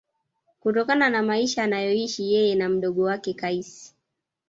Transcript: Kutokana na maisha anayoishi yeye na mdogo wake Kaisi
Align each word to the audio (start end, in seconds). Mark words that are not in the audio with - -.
Kutokana 0.61 1.09
na 1.09 1.23
maisha 1.23 1.63
anayoishi 1.63 2.33
yeye 2.33 2.55
na 2.55 2.69
mdogo 2.69 3.03
wake 3.03 3.33
Kaisi 3.33 3.95